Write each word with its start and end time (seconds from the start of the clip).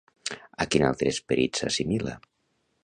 A 0.65 0.65
quin 0.75 0.85
altre 0.87 1.13
esperit 1.17 1.61
s'assimila? 1.63 2.19